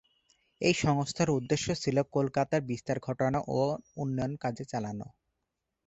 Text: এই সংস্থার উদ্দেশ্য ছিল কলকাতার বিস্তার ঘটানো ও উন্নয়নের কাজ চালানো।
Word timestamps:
এই 0.61 0.75
সংস্থার 0.81 1.29
উদ্দেশ্য 1.29 1.67
ছিল 1.75 1.97
কলকাতার 2.13 2.61
বিস্তার 2.63 2.97
ঘটানো 2.99 3.39
ও 3.51 3.61
উন্নয়নের 3.97 4.41
কাজ 4.43 4.55
চালানো। 4.71 5.07